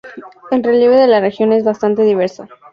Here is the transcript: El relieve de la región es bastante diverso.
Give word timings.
El 0.49 0.63
relieve 0.63 0.95
de 0.95 1.05
la 1.05 1.19
región 1.19 1.53
es 1.53 1.63
bastante 1.63 2.01
diverso. 2.01 2.47